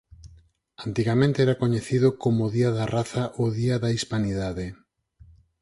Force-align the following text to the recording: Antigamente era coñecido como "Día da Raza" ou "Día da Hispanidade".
Antigamente 0.87 1.39
era 1.43 1.59
coñecido 1.63 2.07
como 2.23 2.51
"Día 2.55 2.69
da 2.77 2.85
Raza" 2.95 3.23
ou 3.39 3.45
"Día 3.59 3.75
da 3.83 3.89
Hispanidade". 3.97 4.67